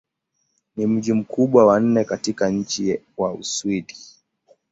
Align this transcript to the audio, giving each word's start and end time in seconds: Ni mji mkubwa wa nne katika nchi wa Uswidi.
Ni 0.75 0.87
mji 0.87 1.13
mkubwa 1.13 1.65
wa 1.65 1.79
nne 1.79 2.03
katika 2.03 2.49
nchi 2.49 2.99
wa 3.17 3.33
Uswidi. 3.33 3.95